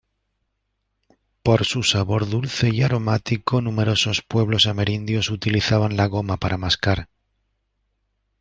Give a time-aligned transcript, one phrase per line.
[1.43, 7.07] Por su sabor dulce y aromático, numerosos pueblos amerindios utilizaban la goma para mascar.